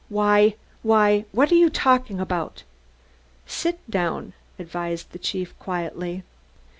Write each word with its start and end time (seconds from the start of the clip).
"Why 0.09 0.55
why! 0.81 1.25
What 1.31 1.51
are 1.51 1.55
you 1.55 1.69
talking 1.69 2.19
about?" 2.19 2.63
"Sit 3.45 3.77
down," 3.87 4.33
advised 4.57 5.11
the 5.11 5.19
chief 5.19 5.53
quietly. 5.59 6.23